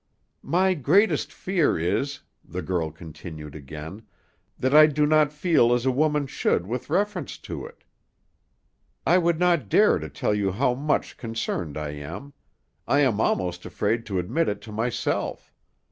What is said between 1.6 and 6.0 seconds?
is," the girl continued again, "that I do not feel as a